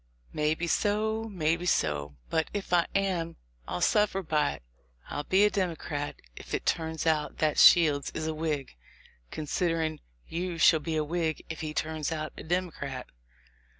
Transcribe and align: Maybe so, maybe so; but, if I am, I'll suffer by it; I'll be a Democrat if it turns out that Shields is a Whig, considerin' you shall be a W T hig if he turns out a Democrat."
Maybe 0.33 0.65
so, 0.65 1.25
maybe 1.31 1.67
so; 1.67 2.15
but, 2.31 2.47
if 2.55 2.73
I 2.73 2.87
am, 2.95 3.35
I'll 3.67 3.81
suffer 3.81 4.23
by 4.23 4.53
it; 4.53 4.63
I'll 5.11 5.25
be 5.25 5.43
a 5.45 5.51
Democrat 5.51 6.15
if 6.35 6.55
it 6.55 6.65
turns 6.65 7.05
out 7.05 7.37
that 7.37 7.59
Shields 7.59 8.09
is 8.15 8.25
a 8.25 8.33
Whig, 8.33 8.75
considerin' 9.29 9.99
you 10.27 10.57
shall 10.57 10.79
be 10.79 10.95
a 10.95 11.01
W 11.05 11.21
T 11.21 11.27
hig 11.27 11.45
if 11.49 11.61
he 11.61 11.75
turns 11.75 12.11
out 12.11 12.33
a 12.35 12.41
Democrat." 12.43 13.09